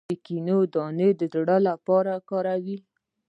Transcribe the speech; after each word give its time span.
د 0.09 0.13
کینو 0.25 0.57
دانه 0.73 1.07
د 1.19 1.21
زړه 1.33 1.57
لپاره 1.69 2.11
وکاروئ 2.17 2.77